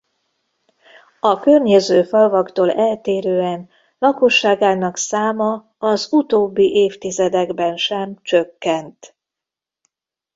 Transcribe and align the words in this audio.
A 1.19 1.39
környező 1.39 2.03
falvaktól 2.03 2.71
eltérően 2.71 3.69
lakosságának 3.99 4.97
száma 4.97 5.73
az 5.77 6.07
utóbbi 6.13 6.71
évtizedekben 6.75 7.77
sem 7.77 8.17
csökkent. 8.21 9.15